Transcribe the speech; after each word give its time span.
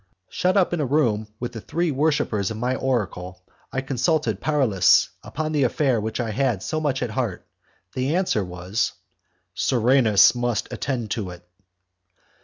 Shut 0.29 0.57
up 0.57 0.73
in 0.73 0.81
a 0.81 0.85
room 0.87 1.27
with 1.39 1.51
the 1.51 1.61
three 1.61 1.91
worshippers 1.91 2.49
of 2.49 2.57
my 2.57 2.73
oracle, 2.75 3.43
I 3.71 3.81
consulted 3.81 4.41
Paralis 4.41 5.09
upon 5.21 5.51
the 5.51 5.61
affair 5.61 6.01
which 6.01 6.19
I 6.19 6.31
had 6.31 6.63
so 6.63 6.79
much 6.81 7.03
at 7.03 7.11
heart. 7.11 7.45
The 7.93 8.15
answer 8.15 8.43
was: 8.43 8.93
"Serenus 9.53 10.33
must 10.33 10.73
attend 10.73 11.11
to 11.11 11.29
it." 11.29 11.47